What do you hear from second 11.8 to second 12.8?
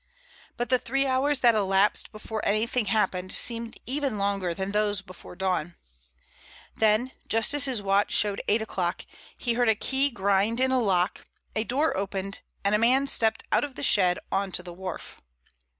opened, and a